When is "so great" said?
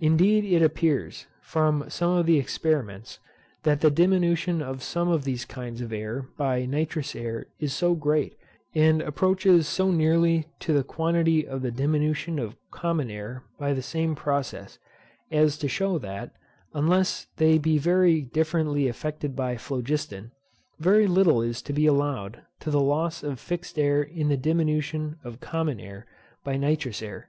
7.74-8.36